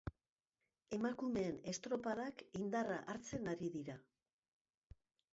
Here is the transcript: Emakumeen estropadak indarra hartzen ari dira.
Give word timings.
Emakumeen 0.95 1.59
estropadak 1.71 2.41
indarra 2.59 2.97
hartzen 3.13 3.51
ari 3.53 3.69
dira. 3.75 3.99